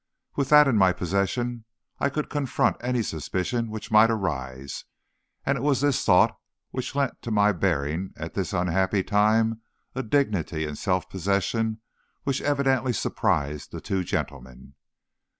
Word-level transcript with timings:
With 0.35 0.49
that 0.49 0.67
in 0.67 0.77
my 0.79 0.93
possession, 0.93 1.63
I 1.99 2.09
could 2.09 2.27
confront 2.27 2.77
any 2.83 3.03
suspicion 3.03 3.69
which 3.69 3.91
might 3.91 4.09
arise, 4.09 4.85
and 5.45 5.59
it 5.59 5.61
was 5.61 5.81
this 5.81 6.03
thought 6.03 6.35
which 6.71 6.95
lent 6.95 7.21
to 7.21 7.29
my 7.29 7.51
bearing 7.51 8.11
at 8.17 8.33
this 8.33 8.51
unhappy 8.51 9.03
time 9.03 9.61
a 9.93 10.01
dignity 10.01 10.65
and 10.65 10.75
self 10.75 11.07
possession 11.07 11.81
which 12.23 12.41
evidently 12.41 12.93
surprised 12.93 13.69
the 13.71 13.79
two 13.79 14.03
gentlemen. 14.03 14.73